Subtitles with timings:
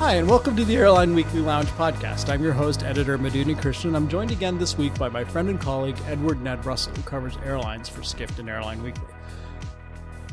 [0.00, 2.30] Hi, and welcome to the Airline Weekly Lounge podcast.
[2.30, 3.94] I'm your host, editor Madhu Unnikrishnan.
[3.94, 7.36] I'm joined again this week by my friend and colleague, Edward Ned Russell, who covers
[7.44, 9.04] airlines for Skift and Airline Weekly.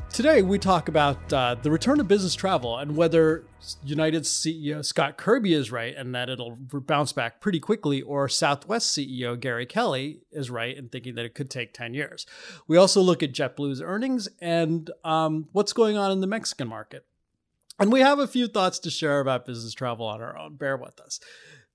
[0.09, 3.43] Today, we talk about uh, the return of business travel and whether
[3.83, 8.97] United's CEO Scott Kirby is right and that it'll bounce back pretty quickly, or Southwest
[8.97, 12.25] CEO Gary Kelly is right in thinking that it could take 10 years.
[12.69, 17.05] We also look at JetBlue's earnings and um, what's going on in the Mexican market.
[17.79, 20.55] And we have a few thoughts to share about business travel on our own.
[20.55, 21.19] Bear with us.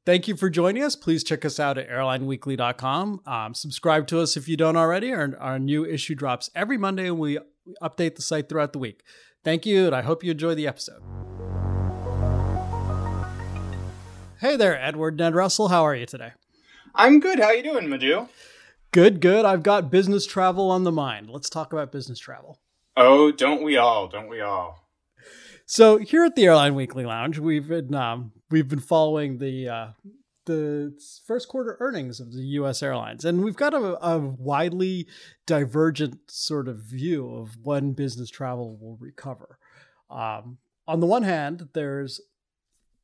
[0.04, 0.96] Thank you for joining us.
[0.96, 3.20] Please check us out at airlineweekly.com.
[3.24, 5.12] Um, subscribe to us if you don't already.
[5.12, 7.38] Our, our new issue drops every Monday and we
[7.80, 9.04] update the site throughout the week.
[9.44, 11.02] Thank you, and I hope you enjoy the episode.
[14.40, 15.68] Hey there, Edward Ned Russell.
[15.68, 16.32] How are you today?
[16.96, 17.38] I'm good.
[17.38, 18.26] How are you doing, Madhu?
[18.90, 19.44] Good, good.
[19.44, 21.30] I've got business travel on the mind.
[21.30, 22.60] Let's talk about business travel.
[22.96, 24.08] Oh, don't we all?
[24.08, 24.82] Don't we all?
[25.72, 29.86] So here at the Airline Weekly Lounge, we've been um, we've been following the uh,
[30.44, 30.92] the
[31.26, 32.82] first quarter earnings of the U.S.
[32.82, 35.06] airlines, and we've got a, a widely
[35.46, 39.58] divergent sort of view of when business travel will recover.
[40.10, 42.20] Um, on the one hand, there's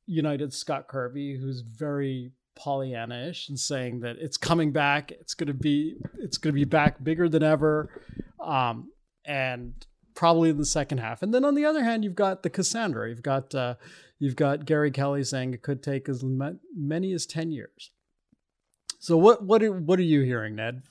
[0.05, 5.11] United Scott Kirby, who's very Pollyanna-ish and saying that it's coming back.
[5.11, 7.89] It's gonna be it's gonna be back bigger than ever,
[8.39, 8.91] um,
[9.25, 9.73] and
[10.19, 11.23] probably in the second half.
[11.23, 13.09] And then on the other hand, you've got the Cassandra.
[13.09, 13.77] You've got uh,
[14.19, 17.93] you've got Gary Kelly saying it could take as many as ten years.
[18.99, 20.83] So what what are, what are you hearing, Ned?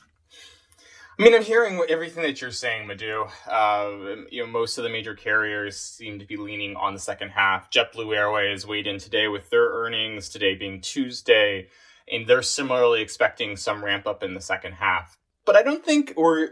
[1.20, 3.26] I mean, I'm hearing everything that you're saying, Madhu.
[3.52, 3.90] Uh,
[4.30, 7.70] you know, most of the major carriers seem to be leaning on the second half.
[7.70, 11.68] JetBlue Airways weighed in today with their earnings, today being Tuesday,
[12.10, 15.18] and they're similarly expecting some ramp up in the second half.
[15.48, 16.50] But I don't think, or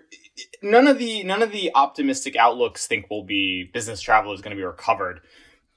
[0.64, 4.56] none of the none of the optimistic outlooks think will be business travel is going
[4.56, 5.20] to be recovered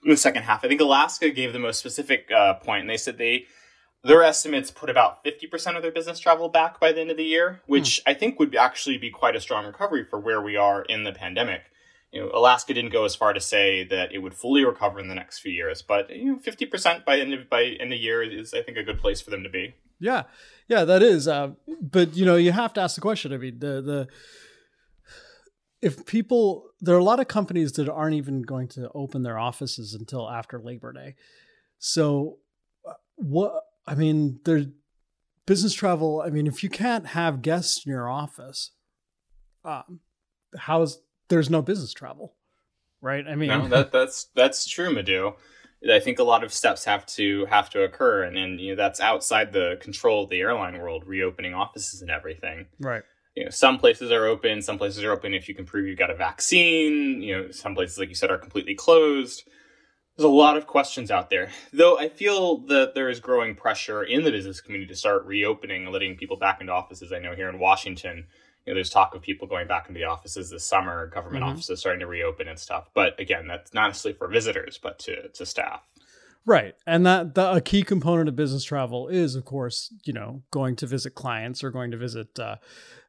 [0.05, 0.64] in the second half.
[0.64, 3.47] I think Alaska gave the most specific uh, point, and they said they
[4.05, 7.25] their estimates put about 50% of their business travel back by the end of the
[7.25, 8.10] year, which hmm.
[8.10, 11.12] I think would actually be quite a strong recovery for where we are in the
[11.12, 11.62] pandemic.
[12.12, 15.09] You know, Alaska didn't go as far to say that it would fully recover in
[15.09, 18.22] the next few years, but you know, 50% by end of, by end of year
[18.22, 19.75] is, I think, a good place for them to be.
[19.98, 20.22] Yeah,
[20.69, 21.27] yeah, that is.
[21.27, 23.33] Uh, but you know, you have to ask the question.
[23.33, 24.09] I mean, the the
[25.81, 29.39] if people there are a lot of companies that aren't even going to open their
[29.39, 31.15] offices until after Labor Day.
[31.79, 32.39] So
[32.87, 34.67] uh, what I mean, there's
[35.47, 36.23] business travel.
[36.25, 38.73] I mean, if you can't have guests in your office,
[39.65, 40.00] um,
[40.56, 42.35] how's there's no business travel,
[43.00, 43.27] right?
[43.27, 45.33] I mean, no, that that's that's true, Madhu.
[45.89, 48.77] I think a lot of steps have to have to occur, and, and you know
[48.77, 52.66] that's outside the control of the airline world, reopening offices and everything.
[52.81, 53.05] Right
[53.39, 55.97] you know, some places are open, some places are open if you can prove you've
[55.97, 57.22] got a vaccine.
[57.22, 59.44] You know, some places, like you said, are completely closed.
[60.17, 61.50] There's a lot of questions out there.
[61.72, 65.84] Though I feel that there is growing pressure in the business community to start reopening
[65.84, 67.12] and letting people back into offices.
[67.12, 68.27] I know here in Washington,
[68.69, 71.55] you know, there's talk of people going back into the offices this summer, government mm-hmm.
[71.55, 72.91] offices starting to reopen and stuff.
[72.93, 75.81] But again, that's not necessarily for visitors, but to, to staff.
[76.45, 76.75] Right.
[76.87, 80.77] And that the, a key component of business travel is, of course, you know, going
[80.77, 82.56] to visit clients or going to visit uh,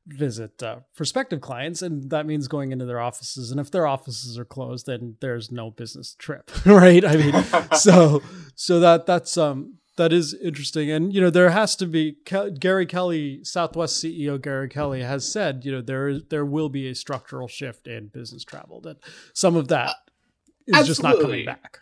[0.08, 3.52] visit uh, prospective clients, and that means going into their offices.
[3.52, 7.04] And if their offices are closed, then there's no business trip, right?
[7.04, 7.44] I mean,
[7.74, 8.24] so
[8.56, 12.16] so that that's um that is interesting, and you know there has to be
[12.58, 16.90] Gary Kelly, Southwest CEO Gary Kelly has said, you know there is there will be
[16.90, 18.80] a structural shift in business travel.
[18.80, 18.98] That
[19.34, 19.96] some of that
[20.68, 20.88] is Absolutely.
[20.88, 21.80] just not coming back.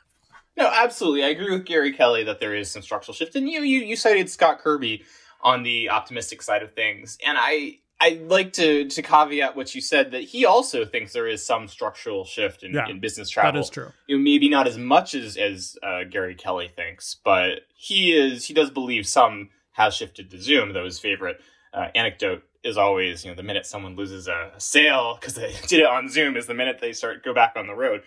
[0.57, 1.23] No, absolutely.
[1.23, 3.35] I agree with Gary Kelly that there is some structural shift.
[3.35, 5.05] And you you you cited Scott Kirby
[5.41, 7.19] on the optimistic side of things.
[7.23, 11.27] And I I'd like to to caveat what you said that he also thinks there
[11.27, 13.53] is some structural shift in, yeah, in business travel.
[13.53, 13.91] That is true.
[14.07, 18.45] You know, maybe not as much as as uh, Gary Kelly thinks, but he is
[18.45, 20.73] he does believe some has shifted to Zoom.
[20.73, 21.39] Though his favorite
[21.73, 25.53] uh, anecdote is always you know the minute someone loses a, a sale because they
[25.67, 28.03] did it on Zoom is the minute they start go back on the road.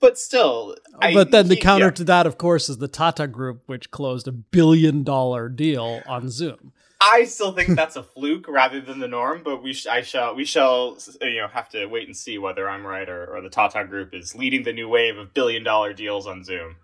[0.00, 1.92] But still, I, but then the he, counter yeah.
[1.92, 6.28] to that, of course, is the Tata Group, which closed a billion dollar deal on
[6.28, 6.72] Zoom.
[7.00, 10.34] I still think that's a fluke rather than the norm, but we sh- I shall
[10.34, 13.50] we shall you know have to wait and see whether I'm right or, or the
[13.50, 16.76] Tata Group is leading the new wave of billion dollar deals on Zoom.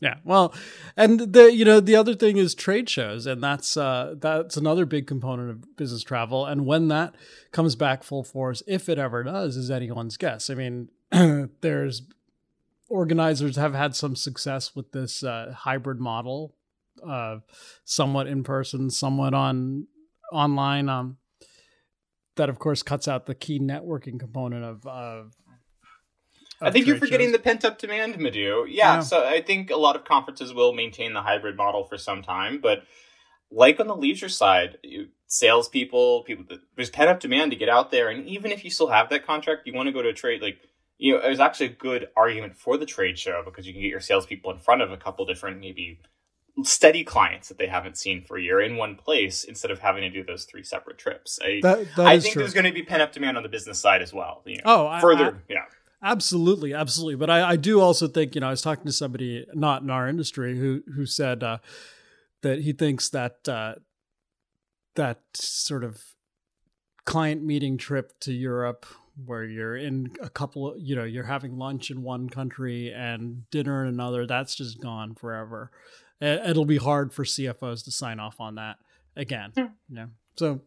[0.00, 0.54] Yeah, well,
[0.96, 4.86] and the you know the other thing is trade shows, and that's uh, that's another
[4.86, 6.46] big component of business travel.
[6.46, 7.16] And when that
[7.50, 10.50] comes back full force, if it ever does, is anyone's guess.
[10.50, 10.90] I mean,
[11.60, 12.02] there's
[12.88, 16.54] organizers have had some success with this uh, hybrid model
[17.06, 17.38] uh,
[17.84, 19.86] somewhat in person, somewhat on
[20.32, 20.88] online.
[20.88, 21.18] Um,
[22.38, 25.34] that of course cuts out the key networking component of, of
[26.60, 27.32] I think you're forgetting shows.
[27.34, 28.64] the pent up demand, Madhu.
[28.68, 31.98] Yeah, yeah, so I think a lot of conferences will maintain the hybrid model for
[31.98, 32.82] some time, but
[33.50, 37.90] like on the leisure side, you, salespeople, people, there's pent up demand to get out
[37.90, 40.14] there, and even if you still have that contract, you want to go to a
[40.14, 40.58] trade like.
[41.00, 43.82] You know, it was actually a good argument for the trade show because you can
[43.82, 46.00] get your salespeople in front of a couple different maybe
[46.64, 50.02] steady clients that they haven't seen for a year in one place instead of having
[50.02, 51.38] to do those three separate trips.
[51.42, 52.42] I, that, that I think true.
[52.42, 54.42] there's going to be pent up demand on the business side as well.
[54.44, 55.64] You know, oh, further, I, I, yeah.
[56.02, 57.16] Absolutely, absolutely.
[57.16, 59.90] But I, I do also think, you know, I was talking to somebody not in
[59.90, 61.58] our industry who who said uh,
[62.42, 63.74] that he thinks that uh,
[64.94, 66.00] that sort of
[67.04, 68.86] client meeting trip to Europe
[69.24, 73.50] where you're in a couple of, you know, you're having lunch in one country and
[73.50, 75.72] dinner in another, that's just gone forever
[76.20, 78.76] it'll be hard for CFOs to sign off on that
[79.16, 79.52] again.
[79.56, 79.66] Hmm.
[79.88, 80.06] You know?
[80.36, 80.60] So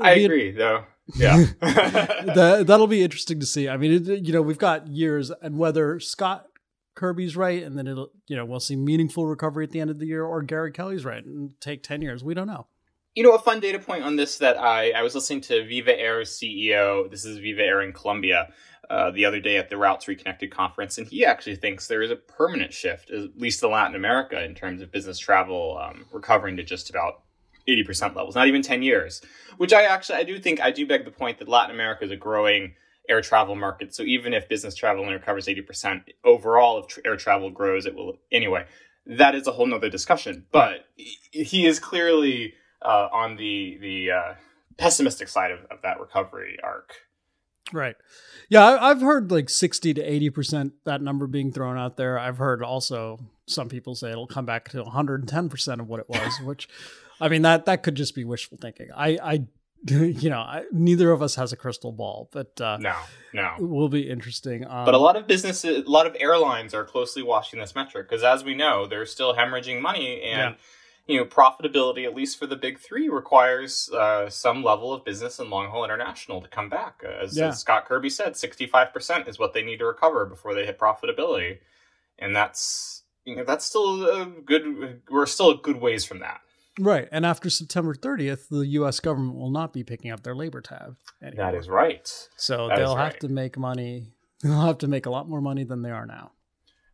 [0.00, 0.84] I agree, a- though.
[1.16, 3.68] Yeah, that, that'll be interesting to see.
[3.68, 6.46] I mean, it, you know, we've got years, and whether Scott
[6.94, 9.98] Kirby's right, and then it'll, you know, we'll see meaningful recovery at the end of
[9.98, 12.22] the year, or Gary Kelly's right and take ten years.
[12.22, 12.66] We don't know.
[13.14, 15.98] You know, a fun data point on this that I I was listening to Viva
[15.98, 17.10] Air's CEO.
[17.10, 18.48] This is Viva Air in Colombia
[18.90, 22.10] uh, the other day at the Routes Reconnected conference, and he actually thinks there is
[22.10, 26.56] a permanent shift, at least in Latin America, in terms of business travel um, recovering
[26.56, 27.22] to just about
[27.68, 29.22] 80% levels, not even 10 years,
[29.56, 32.10] which I actually, I do think, I do beg the point that Latin America is
[32.10, 32.74] a growing
[33.08, 33.94] air travel market.
[33.94, 38.18] So even if business travel only recovers 80%, overall, if air travel grows, it will
[38.30, 38.66] anyway.
[39.06, 44.34] That is a whole nother discussion, but he is clearly uh, on the, the uh,
[44.76, 46.94] pessimistic side of, of that recovery arc.
[47.72, 47.96] Right.
[48.48, 52.18] Yeah, I've heard like 60 to 80% that number being thrown out there.
[52.18, 56.40] I've heard also some people say it'll come back to 110% of what it was,
[56.44, 56.68] which
[57.20, 58.88] I mean that that could just be wishful thinking.
[58.94, 59.44] I I
[59.88, 62.94] you know, I, neither of us has a crystal ball, but uh, no,
[63.34, 64.64] no, it will be interesting.
[64.64, 68.08] Um, but a lot of businesses, a lot of airlines are closely watching this metric
[68.08, 70.54] because, as we know, they're still hemorrhaging money, and yeah
[71.06, 75.38] you know, profitability, at least for the big three, requires uh, some level of business
[75.38, 77.02] and long haul international to come back.
[77.04, 77.48] As, yeah.
[77.48, 81.58] as Scott Kirby said, 65% is what they need to recover before they hit profitability.
[82.18, 86.40] And that's, you know, that's still a good, we're still a good ways from that.
[86.78, 87.08] Right.
[87.10, 89.00] And after September 30th, the U.S.
[89.00, 90.96] government will not be picking up their labor tab.
[91.20, 91.50] Anymore.
[91.52, 92.28] That is right.
[92.36, 93.20] So that they'll have right.
[93.20, 94.12] to make money.
[94.42, 96.32] They'll have to make a lot more money than they are now.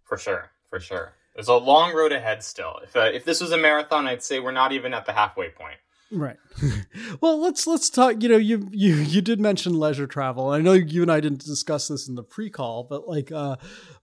[0.05, 0.51] For sure.
[0.69, 1.15] For sure.
[1.39, 2.81] There's a long road ahead still.
[2.83, 5.51] If uh, if this was a marathon, I'd say we're not even at the halfway
[5.51, 5.77] point.
[6.11, 6.37] Right.
[7.21, 8.21] well, let's let's talk.
[8.25, 10.49] You know, you you you did mention leisure travel.
[10.49, 13.55] I know you and I didn't discuss this in the pre-call, but like, uh,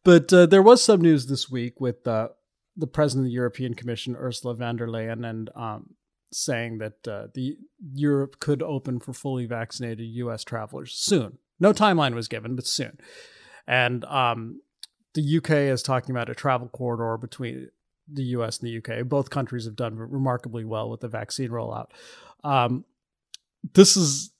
[0.06, 2.30] but uh, there was some news this week with uh,
[2.78, 5.96] the president of the European Commission, Ursula von der Leyen, and um,
[6.32, 7.58] saying that uh, the
[7.94, 10.46] Europe could open for fully vaccinated U.S.
[10.46, 11.40] travelers soon.
[11.60, 12.98] No timeline was given, but soon.
[13.68, 14.62] And um,
[15.16, 17.70] the UK is talking about a travel corridor between
[18.08, 19.08] the US and the UK.
[19.08, 21.88] Both countries have done remarkably well with the vaccine rollout.
[22.44, 22.86] Um,
[23.74, 24.32] this is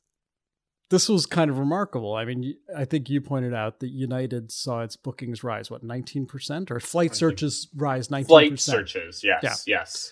[0.92, 2.14] this was kind of remarkable.
[2.14, 6.28] I mean, I think you pointed out that United saw its bookings rise what nineteen
[6.28, 8.28] percent, or flight searches rise nineteen.
[8.28, 9.80] Flight searches, yes, yeah.
[9.80, 10.12] yes.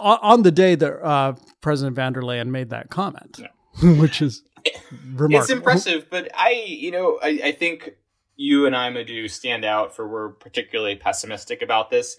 [0.00, 3.92] On the day that uh, President von der Leyen made that comment, yeah.
[4.00, 4.42] which is
[5.12, 5.40] remarkable.
[5.40, 7.96] It's impressive, but I, you know, I, I think
[8.36, 12.16] you and I, Madhu, stand out for we're particularly pessimistic about this.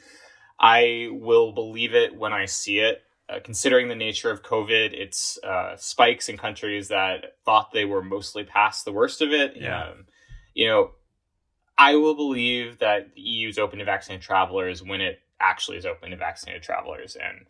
[0.60, 3.04] I will believe it when I see it.
[3.28, 8.04] Uh, considering the nature of COVID, it's uh, spikes in countries that thought they were
[8.04, 9.54] mostly past the worst of it.
[9.56, 9.86] Yeah.
[9.86, 10.06] Um,
[10.54, 10.92] you know,
[11.78, 15.86] I will believe that the EU is open to vaccinated travelers when it actually is
[15.86, 17.16] open to vaccinated travelers.
[17.16, 17.48] And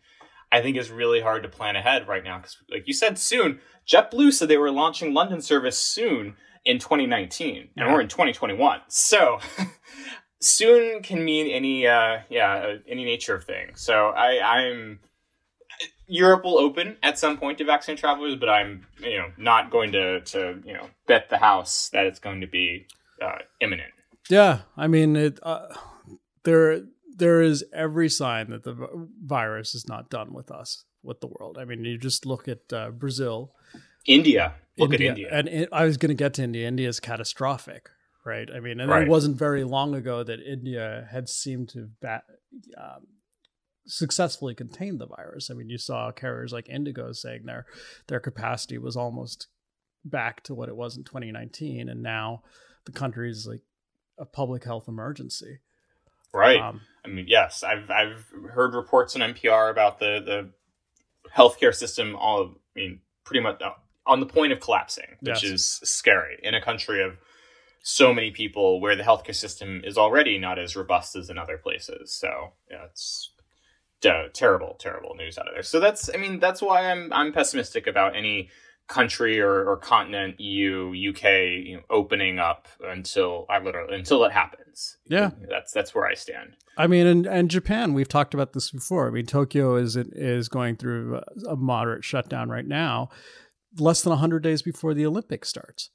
[0.50, 3.60] I think it's really hard to plan ahead right now because, like you said, soon.
[3.86, 9.38] JetBlue said they were launching London service soon in 2019 and we're in 2021 so
[10.40, 14.98] soon can mean any uh yeah any nature of thing so i i'm
[16.08, 19.92] europe will open at some point to vaccinated travelers but i'm you know not going
[19.92, 22.86] to to you know bet the house that it's going to be
[23.22, 23.92] uh, imminent.
[24.28, 25.68] Yeah i mean it uh,
[26.42, 26.82] there
[27.16, 28.76] there is every sign that the
[29.24, 31.56] virus is not done with us with the world.
[31.58, 33.54] I mean you just look at uh, brazil
[34.06, 34.54] India.
[34.78, 35.10] Look India.
[35.10, 35.28] at India.
[35.32, 36.68] And it, I was going to get to India.
[36.68, 37.90] India is catastrophic,
[38.24, 38.48] right?
[38.54, 39.02] I mean, and right.
[39.02, 42.24] it wasn't very long ago that India had seemed to bat,
[42.76, 43.06] um,
[43.86, 45.50] successfully contain the virus.
[45.50, 47.66] I mean, you saw carriers like Indigo saying their
[48.08, 49.48] their capacity was almost
[50.04, 52.42] back to what it was in 2019, and now
[52.84, 53.62] the country is like
[54.18, 55.60] a public health emergency.
[56.32, 56.60] Right.
[56.60, 62.16] Um, I mean, yes, I've I've heard reports on NPR about the the healthcare system.
[62.16, 63.60] All I mean, pretty much
[64.06, 65.52] on the point of collapsing, which yes.
[65.52, 67.18] is scary in a country of
[67.82, 71.56] so many people where the healthcare system is already not as robust as in other
[71.56, 72.12] places.
[72.12, 73.30] So yeah, it's
[74.00, 75.62] terrible, terrible news out of there.
[75.62, 78.50] So that's, I mean, that's why I'm I'm pessimistic about any
[78.88, 81.24] country or, or continent, EU, UK,
[81.64, 84.96] you know, opening up until I literally until it happens.
[85.06, 86.56] Yeah, that's that's where I stand.
[86.76, 89.08] I mean, and and Japan, we've talked about this before.
[89.08, 93.08] I mean, Tokyo is is going through a moderate shutdown right now,
[93.78, 95.90] less than hundred days before the Olympics starts.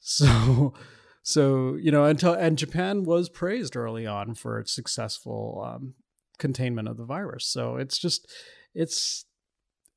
[0.00, 0.74] So.
[1.26, 5.94] So you know, until and Japan was praised early on for its successful um,
[6.38, 7.46] containment of the virus.
[7.46, 8.30] So it's just,
[8.74, 9.24] it's,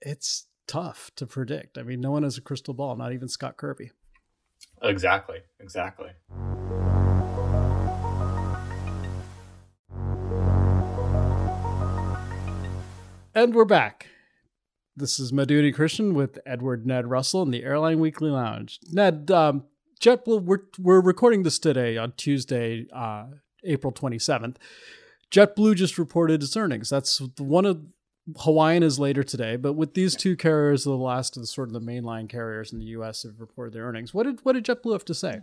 [0.01, 1.77] it's tough to predict.
[1.77, 3.91] I mean, no one has a crystal ball, not even Scott Kirby.
[4.81, 5.39] Exactly.
[5.59, 6.11] Exactly.
[13.33, 14.07] And we're back.
[14.99, 18.79] This is Madhu Unnikrishnan with Edward Ned Russell in the Airline Weekly Lounge.
[18.91, 19.65] Ned, um,
[20.01, 23.25] JetBlue, we're, we're recording this today on Tuesday, uh,
[23.63, 24.55] April 27th.
[25.29, 26.89] JetBlue just reported its earnings.
[26.89, 27.83] That's one of
[28.39, 31.73] Hawaiian is later today, but with these two carriers, the last of the sort of
[31.73, 33.21] the mainline carriers in the U.S.
[33.21, 34.15] have reported their earnings.
[34.15, 35.41] What did what did JetBlue have to say?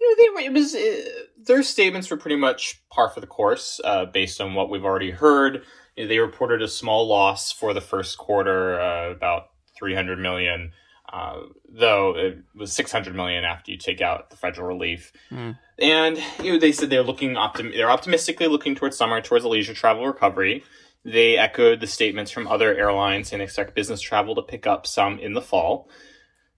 [0.00, 3.82] You know, they it was uh, their statements were pretty much par for the course,
[3.84, 5.62] uh, based on what we've already heard.
[5.96, 10.72] They reported a small loss for the first quarter, uh, about three hundred million.
[11.12, 15.12] Uh, though it was 600 million after you take out the federal relief.
[15.30, 15.56] Mm.
[15.78, 19.48] And you know, they said they're looking optim- they're optimistically looking towards summer, towards a
[19.48, 20.64] leisure travel recovery.
[21.04, 25.20] They echoed the statements from other airlines and expect business travel to pick up some
[25.20, 25.88] in the fall.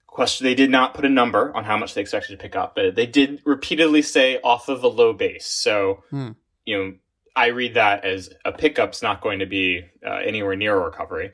[0.07, 2.73] Question: They did not put a number on how much they expected to pick up,
[2.73, 5.45] but they did repeatedly say off of a low base.
[5.45, 6.35] So mm.
[6.65, 6.93] you know,
[7.35, 11.31] I read that as a pickup's not going to be uh, anywhere near a recovery.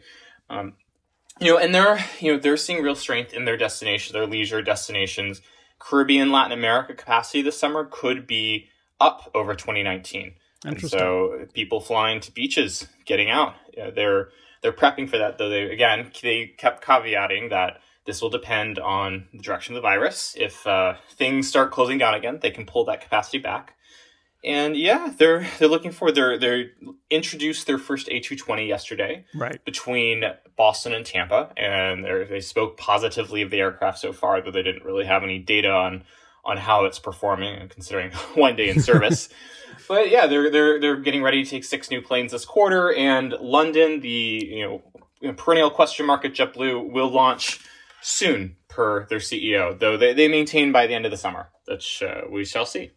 [0.50, 0.74] Um,
[1.40, 4.62] you know, and they're you know they're seeing real strength in their destination, their leisure
[4.62, 5.42] destinations.
[5.80, 10.34] Caribbean, Latin America capacity this summer could be up over 2019.
[10.64, 14.30] And so people flying to beaches, getting out, they're
[14.62, 15.38] they're prepping for that.
[15.38, 19.88] Though they again they kept caveating that this will depend on the direction of the
[19.88, 20.36] virus.
[20.38, 23.75] If uh, things start closing down again, they can pull that capacity back.
[24.46, 26.70] And yeah, they're they're looking for their they
[27.10, 30.24] introduced their first A220 yesterday, right between
[30.56, 34.86] Boston and Tampa, and they spoke positively of the aircraft so far, though they didn't
[34.86, 36.04] really have any data on
[36.46, 39.30] on how it's performing, considering one day in service.
[39.88, 43.32] but yeah, they're they're they're getting ready to take six new planes this quarter, and
[43.42, 44.64] London, the you
[45.24, 47.62] know perennial question mark at JetBlue, will launch
[48.04, 52.04] soon per their CEO, though they, they maintain by the end of the summer, which
[52.04, 52.92] uh, we shall see.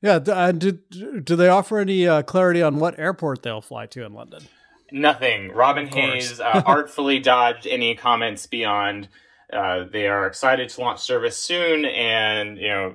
[0.00, 4.04] Yeah, uh, do, do they offer any uh, clarity on what airport they'll fly to
[4.04, 4.42] in London?
[4.92, 5.50] Nothing.
[5.52, 9.08] Robin Hayes uh, artfully dodged any comments beyond
[9.52, 12.94] uh, they are excited to launch service soon and, you know,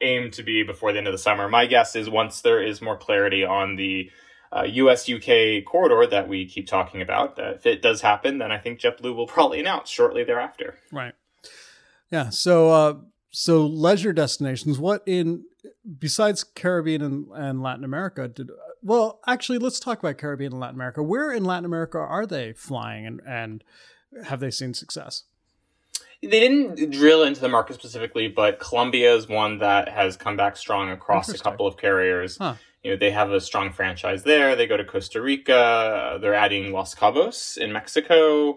[0.00, 1.48] aim to be before the end of the summer.
[1.48, 4.10] My guess is once there is more clarity on the
[4.52, 8.58] US uh, UK corridor that we keep talking about, if it does happen, then I
[8.58, 10.76] think JetBlue will probably announce shortly thereafter.
[10.92, 11.14] Right.
[12.10, 12.30] Yeah.
[12.30, 12.94] So, uh,
[13.38, 15.44] so leisure destinations, what in
[15.98, 18.48] besides Caribbean and, and Latin America, did
[18.82, 21.02] well actually let's talk about Caribbean and Latin America.
[21.02, 23.64] Where in Latin America are they flying and, and
[24.24, 25.24] have they seen success?
[26.22, 30.56] They didn't drill into the market specifically, but Colombia is one that has come back
[30.56, 32.38] strong across a couple of carriers.
[32.38, 32.54] Huh.
[32.82, 34.56] You know, they have a strong franchise there.
[34.56, 36.18] They go to Costa Rica.
[36.22, 38.56] They're adding Los Cabos in Mexico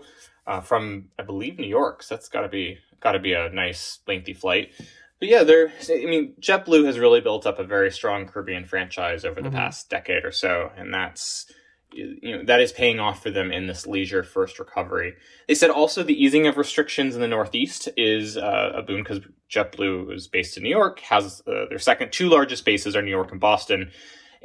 [0.49, 2.01] uh, from, I believe, New York.
[2.01, 4.71] So that's got to be got to be a nice lengthy flight.
[5.19, 5.71] But yeah, they're.
[5.89, 9.57] I mean, JetBlue has really built up a very strong Caribbean franchise over the mm-hmm.
[9.57, 11.51] past decade or so, and that's
[11.91, 15.13] you know that is paying off for them in this leisure first recovery.
[15.47, 19.21] They said also the easing of restrictions in the Northeast is uh, a boon because
[19.51, 23.11] JetBlue is based in New York, has uh, their second two largest bases are New
[23.11, 23.91] York and Boston,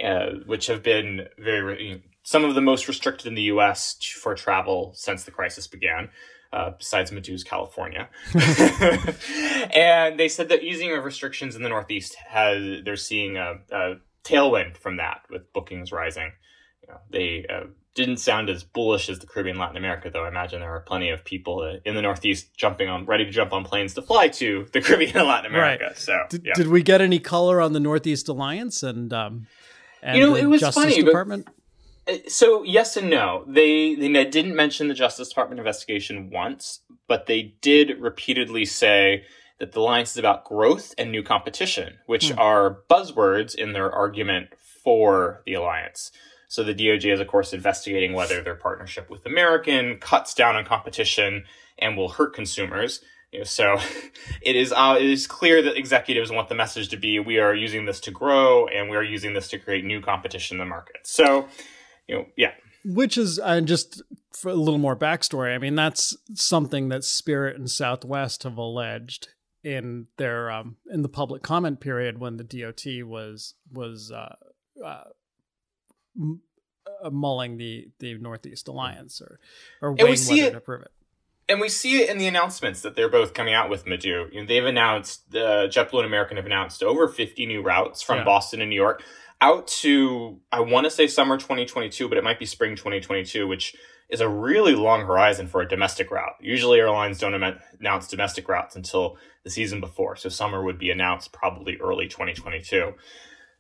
[0.03, 3.97] uh, which have been very you know, some of the most restricted in the U.S.
[4.03, 6.09] for travel since the crisis began
[6.53, 8.09] uh, besides Madhu's California.
[9.75, 13.95] and they said that easing of restrictions in the Northeast has they're seeing a, a
[14.25, 16.33] tailwind from that with bookings rising.
[16.83, 17.65] You know, they uh,
[17.95, 20.25] didn't sound as bullish as the Caribbean, Latin America, though.
[20.25, 23.53] I imagine there are plenty of people in the Northeast jumping on, ready to jump
[23.53, 25.87] on planes to fly to the Caribbean and Latin America.
[25.87, 25.99] Right.
[25.99, 26.53] So, did, yeah.
[26.55, 29.47] did, we get any color on the Northeast Alliance and, um,
[30.03, 31.47] and you know, it was Justice funny, Department?
[31.47, 31.55] But-
[32.29, 33.45] so yes and no.
[33.47, 39.25] They they didn't mention the Justice Department investigation once, but they did repeatedly say
[39.59, 42.39] that the alliance is about growth and new competition, which hmm.
[42.39, 44.49] are buzzwords in their argument
[44.83, 46.11] for the alliance.
[46.49, 50.65] So the DOJ is of course investigating whether their partnership with American cuts down on
[50.65, 51.45] competition
[51.79, 53.01] and will hurt consumers.
[53.33, 53.79] You know, so
[54.43, 57.55] it is uh, it is clear that executives want the message to be we are
[57.55, 60.65] using this to grow and we are using this to create new competition in the
[60.65, 60.99] market.
[61.03, 61.49] So,
[62.09, 62.53] you know, yeah.
[62.85, 65.55] Which is and just for a little more backstory.
[65.55, 69.29] I mean, that's something that Spirit and Southwest have alleged
[69.63, 74.35] in their um, in the public comment period when the DOT was was uh,
[74.85, 75.05] uh,
[77.03, 79.41] uh, mulling the the Northeast Alliance or
[79.81, 80.91] or waiting whether it, to approve it.
[81.49, 84.29] And we see it in the announcements that they're both coming out with Madhu.
[84.33, 88.19] You know, they've announced uh, JetBlue and American have announced over 50 new routes from
[88.19, 88.25] yeah.
[88.25, 89.03] Boston and New York
[89.45, 93.77] out to I want to say summer 2022, but it might be spring 2022, which
[94.09, 96.35] is a really long horizon for a domestic route.
[96.41, 97.35] Usually airlines don't
[97.79, 102.95] announce domestic routes until the season before, so summer would be announced probably early 2022.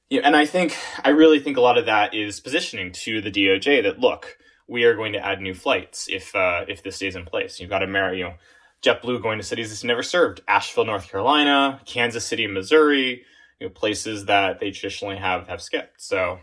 [0.08, 3.30] Yeah, and I think I really think a lot of that is positioning to the
[3.30, 7.16] DOJ that look, we are going to add new flights if uh, if this stays
[7.16, 7.60] in place.
[7.60, 8.34] You've got America, you know,
[8.82, 13.24] JetBlue going to cities it's never served: Asheville, North Carolina, Kansas City, Missouri,
[13.60, 16.02] you know, places that they traditionally have have skipped.
[16.02, 16.38] So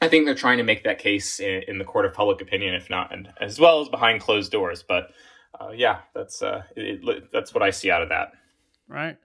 [0.00, 2.74] I think they're trying to make that case in, in the court of public opinion,
[2.74, 4.84] if not, and as well as behind closed doors.
[4.86, 5.10] But
[5.58, 8.32] uh, yeah, that's uh, it, it, that's what I see out of that.
[8.88, 9.16] Right.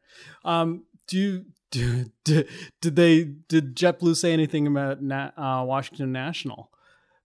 [0.45, 6.71] Um, do you did, did they did JetBlue say anything about Na, uh, Washington National?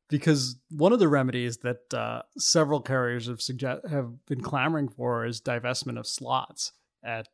[0.09, 5.25] Because one of the remedies that uh, several carriers have suggest have been clamoring for
[5.25, 6.73] is divestment of slots
[7.03, 7.29] at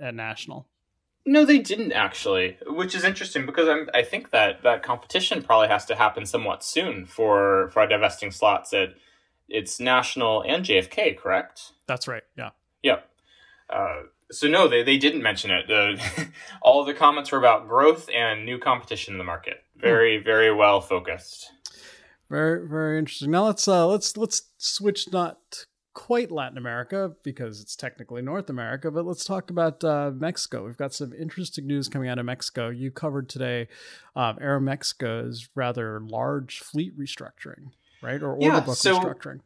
[0.00, 0.68] at National.
[1.28, 5.68] No, they didn't actually, which is interesting because I'm, I think that that competition probably
[5.68, 8.94] has to happen somewhat soon for for divesting slots at
[9.46, 11.72] it's National and JFK, correct?
[11.86, 12.22] That's right.
[12.34, 12.50] Yeah.
[12.82, 13.10] Yep.
[13.68, 15.70] Uh, so no, they, they didn't mention it.
[15.70, 16.02] Uh,
[16.62, 19.62] all the comments were about growth and new competition in the market.
[19.76, 20.24] Very, hmm.
[20.24, 21.52] very well focused.
[22.30, 23.30] Very, very interesting.
[23.30, 25.66] Now let's uh, let's let's switch not
[25.98, 30.64] quite Latin America because it's technically North America, but let's talk about uh, Mexico.
[30.64, 32.68] We've got some interesting news coming out of Mexico.
[32.68, 33.66] You covered today
[34.14, 39.40] um, Aeromexico's rather large fleet restructuring, right, or order yeah, book so, restructuring.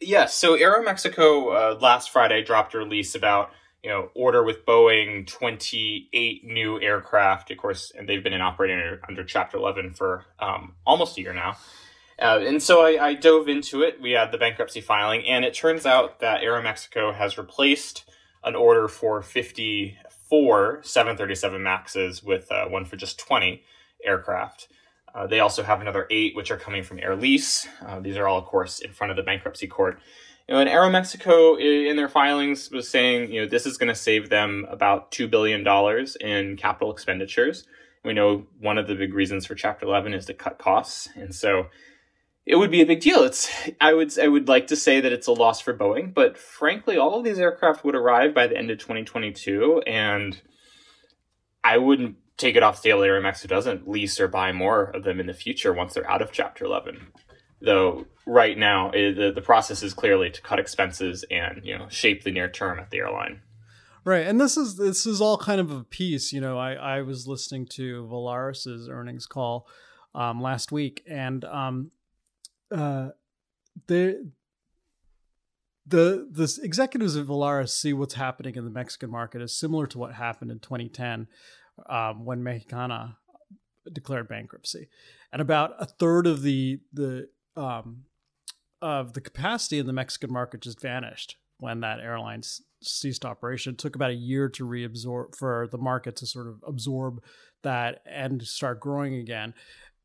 [0.00, 0.08] Yes.
[0.08, 3.50] Yeah, so Aeromexico uh, last Friday dropped a release about
[3.84, 8.78] you know, order with Boeing 28 new aircraft, of course, and they've been in operating
[8.78, 11.58] under, under Chapter 11 for um, almost a year now.
[12.20, 14.00] Uh, and so I, I, dove into it.
[14.00, 18.04] We had the bankruptcy filing, and it turns out that Aeromexico has replaced
[18.42, 23.62] an order for 54 737 MAXs with uh, one for just 20
[24.04, 24.68] aircraft.
[25.14, 27.68] Uh, they also have another eight, which are coming from Air Lease.
[27.86, 30.00] Uh, these are all, of course, in front of the bankruptcy court.
[30.48, 33.94] You know, and Aeromexico in their filings was saying, you know, this is going to
[33.94, 35.66] save them about $2 billion
[36.20, 37.64] in capital expenditures.
[38.04, 41.08] We know one of the big reasons for Chapter 11 is to cut costs.
[41.14, 41.66] And so
[42.48, 43.22] it would be a big deal.
[43.22, 46.38] It's, I would, I would like to say that it's a loss for Boeing, but
[46.38, 49.82] frankly, all of these aircraft would arrive by the end of 2022.
[49.86, 50.40] And
[51.62, 55.04] I wouldn't take it off the table that Aeromexico doesn't lease or buy more of
[55.04, 57.08] them in the future once they're out of Chapter 11
[57.60, 61.88] though right now it, the, the process is clearly to cut expenses and you know
[61.88, 63.40] shape the near term at the airline
[64.04, 67.02] right and this is this is all kind of a piece you know i i
[67.02, 69.66] was listening to volaris's earnings call
[70.14, 71.90] um, last week and um
[72.70, 73.10] uh
[73.86, 74.28] the
[75.86, 80.14] the executives of Volaris see what's happening in the Mexican market as similar to what
[80.14, 81.26] happened in 2010
[81.88, 83.16] um, when Mexicana
[83.90, 84.88] declared bankruptcy,
[85.32, 88.04] and about a third of the the um,
[88.82, 92.42] of the capacity in the Mexican market just vanished when that airline
[92.82, 93.72] ceased operation.
[93.72, 97.22] It took about a year to reabsorb for the market to sort of absorb
[97.62, 99.54] that and start growing again.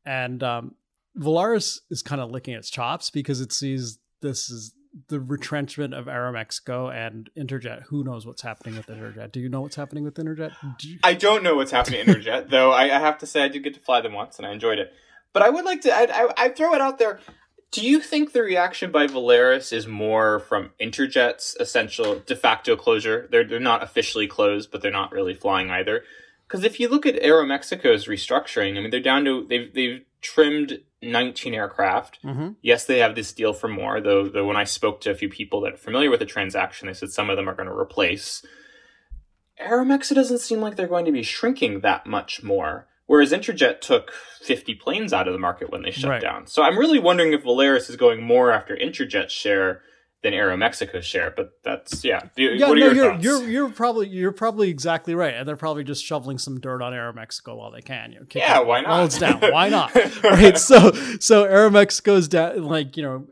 [0.04, 0.74] And um,
[1.18, 4.74] Volaris is kind of licking its chops because it sees this is
[5.08, 7.82] the retrenchment of Aeromexico and Interjet.
[7.84, 9.32] Who knows what's happening with Interjet?
[9.32, 10.54] Do you know what's happening with Interjet?
[10.78, 10.98] Do you...
[11.02, 12.70] I don't know what's happening with Interjet, though.
[12.72, 14.78] I, I, have to say I did get to fly them once and I enjoyed
[14.78, 14.92] it.
[15.32, 15.92] But I would like to.
[15.92, 17.18] I I I'd throw it out there.
[17.72, 23.26] Do you think the reaction by Volaris is more from Interjet's essential de facto closure?
[23.32, 26.04] They're they're not officially closed, but they're not really flying either.
[26.46, 30.82] Because if you look at Aeromexico's restructuring, I mean, they're down to they've they've trimmed
[31.06, 32.22] 19 aircraft.
[32.22, 32.50] Mm-hmm.
[32.62, 34.00] Yes, they have this deal for more.
[34.00, 36.86] Though, though when I spoke to a few people that are familiar with the transaction,
[36.88, 38.44] they said some of them are going to replace.
[39.62, 42.86] Aeromexico doesn't seem like they're going to be shrinking that much more.
[43.06, 46.22] Whereas Interjet took 50 planes out of the market when they shut right.
[46.22, 46.46] down.
[46.46, 49.82] So I'm really wondering if Volaris is going more after Interjet's share
[50.24, 51.32] than Aeromexico's share.
[51.36, 52.20] But that's yeah.
[52.36, 53.24] yeah no, your you're, thoughts?
[53.24, 56.92] You're you're probably you're probably exactly right, and they're probably just shoveling some dirt on
[56.92, 58.10] Aeromexico while they can.
[58.10, 58.90] You know, yeah, why not?
[58.90, 59.94] While it's down, why not?
[60.24, 60.58] right.
[60.58, 63.26] So so Aeromexico's down, like you know,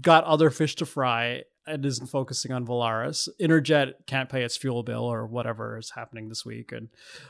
[0.00, 3.28] got other fish to fry and isn't focusing on Volaris.
[3.40, 6.88] Interjet can't pay its fuel bill or whatever is happening this week, and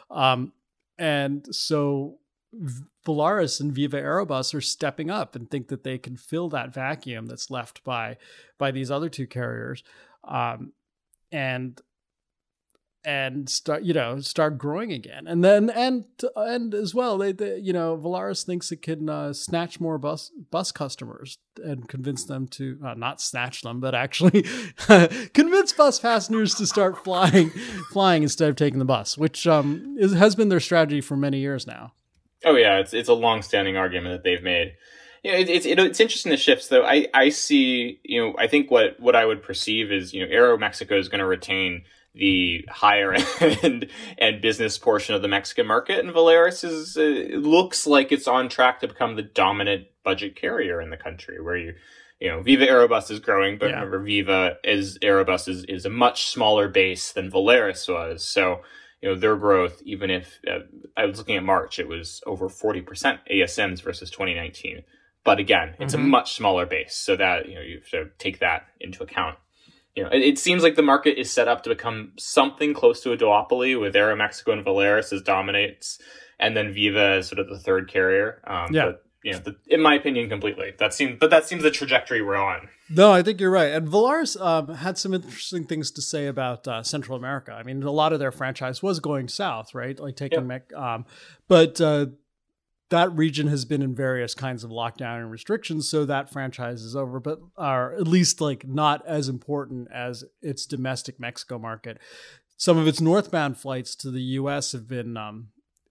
[0.08, 0.52] um,
[0.98, 2.18] and so
[3.06, 7.26] Volaris and Viva Aerobus are stepping up and think that they can fill that vacuum
[7.26, 8.16] that's left by
[8.58, 9.84] by these other two carriers,
[10.24, 10.72] um,
[11.30, 11.80] and
[13.04, 15.26] and start you know start growing again.
[15.26, 19.32] And then and and as well they, they you know Volaris thinks it can uh,
[19.32, 24.42] snatch more bus bus customers and convince them to uh, not snatch them but actually
[25.34, 27.50] convince bus passengers to start flying
[27.92, 31.38] flying instead of taking the bus which um is, has been their strategy for many
[31.38, 31.92] years now
[32.44, 34.74] oh yeah it's it's a long-standing argument that they've made
[35.22, 36.84] yeah, it, it's it, it's interesting the shifts though.
[36.84, 40.32] I I see you know I think what what I would perceive is you know
[40.32, 41.82] Aero Mexico is going to retain
[42.14, 47.86] the higher end and business portion of the Mexican market, and Volaris is uh, looks
[47.86, 51.40] like it's on track to become the dominant budget carrier in the country.
[51.40, 51.74] Where you,
[52.18, 53.76] you know, Viva Aerobus is growing, but yeah.
[53.76, 58.24] remember, Viva is Aerobus is, is a much smaller base than Volaris was.
[58.24, 58.62] So,
[59.02, 60.60] you know, their growth, even if uh,
[60.96, 64.82] I was looking at March, it was over forty percent ASMs versus 2019.
[65.22, 66.04] But again, it's mm-hmm.
[66.04, 69.36] a much smaller base, so that you know you have to take that into account
[69.96, 73.00] you know, it, it, seems like the market is set up to become something close
[73.00, 75.98] to a duopoly with Aeromexico and Volaris as dominates,
[76.38, 78.40] and then Viva as sort of the third carrier.
[78.46, 78.86] Um, yeah.
[78.86, 80.72] But, you know, the, in my opinion, completely.
[80.78, 82.68] That seems, but that seems the trajectory we're on.
[82.88, 83.72] No, I think you're right.
[83.72, 87.52] And Volaris um, had some interesting things to say about uh, Central America.
[87.52, 89.98] I mean, a lot of their franchise was going south, right?
[89.98, 90.94] Like taking, yeah.
[90.94, 91.04] um,
[91.48, 92.06] but uh,
[92.90, 96.96] that region has been in various kinds of lockdown and restrictions, so that franchise is
[96.96, 101.98] over, but are at least like not as important as its domestic Mexico market.
[102.56, 104.72] Some of its northbound flights to the U.S.
[104.72, 105.48] have been, um,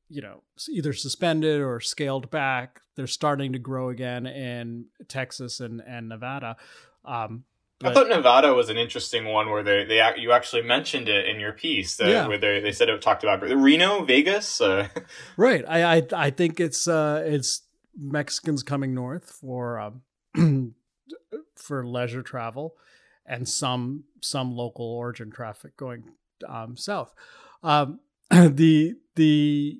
[0.09, 2.81] you know, either suspended or scaled back.
[2.95, 6.57] They're starting to grow again in Texas and and Nevada.
[7.05, 7.45] Um,
[7.79, 11.29] but, I thought Nevada was an interesting one where they, they you actually mentioned it
[11.29, 12.27] in your piece uh, yeah.
[12.27, 14.59] where they, they said it talked about Reno, Vegas.
[14.59, 14.89] Uh.
[15.37, 15.63] Right.
[15.67, 17.61] I, I I think it's uh it's
[17.97, 20.01] Mexicans coming north for um,
[21.55, 22.75] for leisure travel,
[23.25, 26.03] and some some local origin traffic going
[26.47, 27.13] um, south.
[27.63, 29.79] Um, the the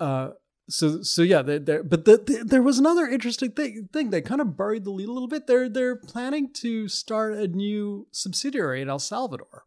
[0.00, 0.30] uh,
[0.68, 3.88] so so yeah, they but the, the, there was another interesting thing.
[3.92, 5.46] Thing they kind of buried the lead a little bit.
[5.46, 9.64] They're they're planning to start a new subsidiary in El Salvador,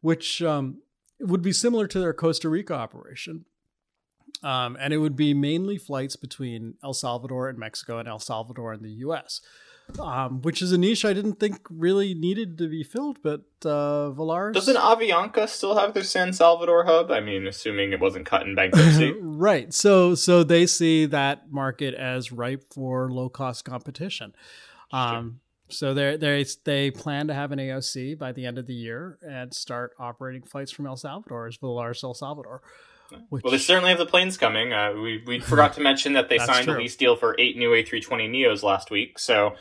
[0.00, 0.82] which um,
[1.20, 3.46] would be similar to their Costa Rica operation.
[4.42, 8.72] Um, and it would be mainly flights between El Salvador and Mexico and El Salvador
[8.72, 9.40] and the U.S
[9.98, 14.10] um, which is a niche I didn't think really needed to be filled, but uh,
[14.10, 14.54] Volaris.
[14.54, 17.10] Doesn't Avianca still have their San Salvador hub?
[17.10, 19.14] I mean, assuming it wasn't cut in bankruptcy.
[19.20, 19.72] right.
[19.72, 24.34] So, so they see that market as ripe for low cost competition.
[24.92, 28.74] Um, so they they they plan to have an AOC by the end of the
[28.74, 32.62] year and start operating flights from El Salvador as Volaris El Salvador.
[33.28, 33.44] Which...
[33.44, 34.72] Well, they certainly have the planes coming.
[34.72, 36.76] Uh, we we forgot to mention that they signed true.
[36.76, 39.18] a lease deal for eight new A320 neos last week.
[39.18, 39.54] So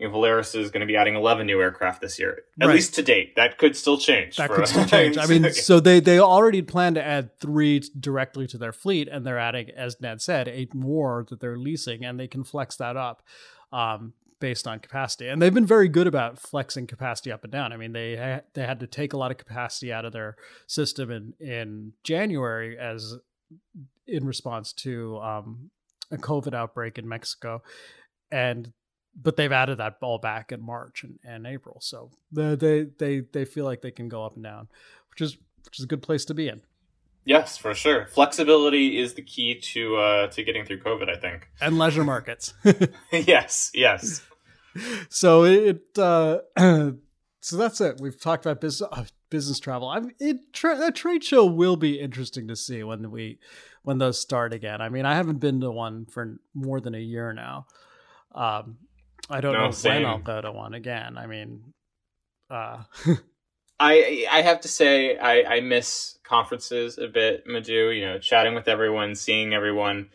[0.00, 2.74] you know, Volaris is going to be adding 11 new aircraft this year, at right.
[2.74, 3.36] least to date.
[3.36, 4.36] That could still change.
[4.36, 5.18] That could still change.
[5.18, 9.26] I mean, so they they already plan to add three directly to their fleet, and
[9.26, 12.96] they're adding, as Ned said, eight more that they're leasing, and they can flex that
[12.96, 13.22] up.
[13.72, 15.28] Um, based on capacity.
[15.28, 17.72] And they've been very good about flexing capacity up and down.
[17.72, 20.36] I mean, they ha- they had to take a lot of capacity out of their
[20.66, 23.14] system in in January as
[24.06, 25.70] in response to um,
[26.10, 27.62] a COVID outbreak in Mexico,
[28.32, 28.72] and
[29.14, 31.78] but they've added that ball back in March and, and April.
[31.80, 34.68] So they, they they they feel like they can go up and down,
[35.10, 36.62] which is which is a good place to be in.
[37.22, 38.06] Yes, for sure.
[38.06, 41.48] Flexibility is the key to uh, to getting through COVID, I think.
[41.60, 42.54] And leisure markets.
[43.12, 44.22] yes, yes
[45.08, 46.38] so it uh,
[47.40, 48.00] so that's it.
[48.00, 49.88] We've talked about business uh, business travel.
[49.88, 53.38] I'm it tra- that trade show will be interesting to see when we
[53.82, 54.80] when those start again.
[54.80, 57.66] I mean, I haven't been to one for more than a year now.
[58.34, 58.78] Um,
[59.28, 60.02] I don't no, know same.
[60.02, 61.16] when I'll go to one again.
[61.16, 61.72] I mean,
[62.50, 62.82] uh,
[63.80, 67.90] I I have to say I I miss conferences a bit, Madhu.
[67.90, 70.10] You know, chatting with everyone, seeing everyone.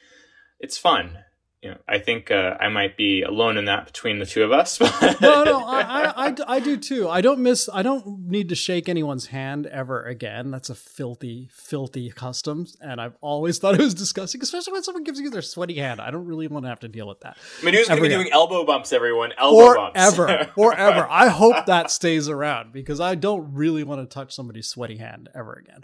[0.59, 1.17] It's fun
[1.65, 4.51] you know, I think uh, I might be alone in that between the two of
[4.51, 4.79] us.
[5.19, 7.09] no, no, I, I, I, I, do too.
[7.09, 7.67] I don't miss.
[7.73, 10.51] I don't need to shake anyone's hand ever again.
[10.51, 15.03] That's a filthy, filthy custom, and I've always thought it was disgusting, especially when someone
[15.03, 15.99] gives you their sweaty hand.
[15.99, 17.35] I don't really want to have to deal with that.
[17.63, 19.33] Madhu's gonna be doing elbow bumps, everyone.
[19.35, 20.15] Elbow bumps.
[20.15, 21.07] forever, bumps, forever.
[21.09, 25.29] I hope that stays around because I don't really want to touch somebody's sweaty hand
[25.33, 25.83] ever again,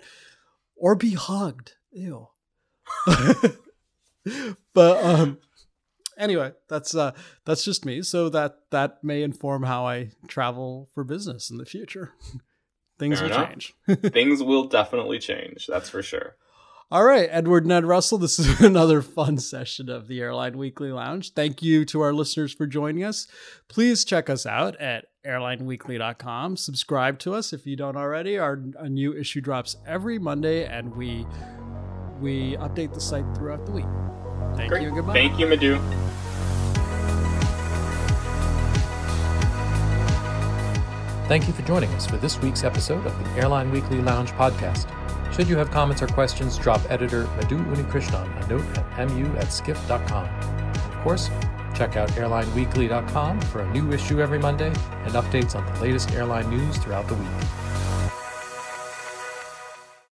[0.76, 1.74] or be hugged.
[1.92, 2.28] Ew.
[4.74, 5.40] but um
[6.22, 7.12] Anyway, that's uh
[7.46, 8.02] that's just me.
[8.04, 12.14] So that that may inform how I travel for business in the future.
[13.00, 13.50] Things Fair will enough.
[13.50, 13.74] change.
[14.14, 15.66] Things will definitely change.
[15.68, 16.36] That's for sure.
[16.92, 21.34] All right, Edward Ned Russell, this is another fun session of the Airline Weekly Lounge.
[21.34, 23.28] Thank you to our listeners for joining us.
[23.70, 26.58] Please check us out at airlineweekly.com.
[26.58, 28.38] Subscribe to us if you don't already.
[28.38, 31.26] Our a new issue drops every Monday and we
[32.20, 33.86] we update the site throughout the week.
[34.58, 34.84] Thank Great.
[34.84, 35.14] you goodbye.
[35.14, 35.80] Thank you, Madhu.
[41.32, 44.86] Thank you for joining us for this week's episode of the Airline Weekly Lounge podcast.
[45.34, 49.54] Should you have comments or questions, drop editor Madhu Unnikrishnan a note at mu at
[49.54, 50.26] skift.com.
[50.26, 51.30] And of course,
[51.74, 54.74] check out airlineweekly.com for a new issue every Monday
[55.06, 57.61] and updates on the latest airline news throughout the week.